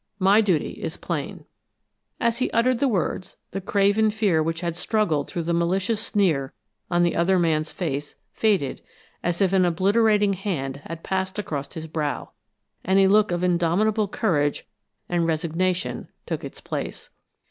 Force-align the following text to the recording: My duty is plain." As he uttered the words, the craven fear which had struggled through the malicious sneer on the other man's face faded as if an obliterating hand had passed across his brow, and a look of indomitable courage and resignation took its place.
My 0.17 0.41
duty 0.41 0.81
is 0.81 0.97
plain." 0.97 1.45
As 2.19 2.39
he 2.39 2.49
uttered 2.49 2.79
the 2.79 2.87
words, 2.87 3.37
the 3.51 3.61
craven 3.61 4.09
fear 4.09 4.41
which 4.41 4.61
had 4.61 4.75
struggled 4.75 5.29
through 5.29 5.43
the 5.43 5.53
malicious 5.53 6.01
sneer 6.03 6.53
on 6.89 7.03
the 7.03 7.15
other 7.15 7.37
man's 7.37 7.71
face 7.71 8.15
faded 8.31 8.81
as 9.23 9.41
if 9.41 9.53
an 9.53 9.63
obliterating 9.63 10.33
hand 10.33 10.77
had 10.85 11.03
passed 11.03 11.37
across 11.37 11.71
his 11.73 11.85
brow, 11.85 12.31
and 12.83 12.97
a 12.97 13.05
look 13.07 13.31
of 13.31 13.43
indomitable 13.43 14.07
courage 14.07 14.65
and 15.07 15.27
resignation 15.27 16.07
took 16.25 16.43
its 16.43 16.61
place. 16.61 17.11